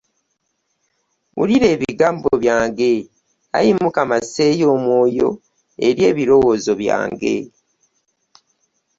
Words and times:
Wulira 1.37 1.67
ebigambo 1.75 2.29
byange 2.43 2.89
Ai 3.57 3.69
Mukama 3.79 4.15
asseeyo 4.21 4.65
omwoyo 4.75 5.29
eri 5.87 6.01
ebilowoozo 6.09 6.71
byange. 6.81 7.35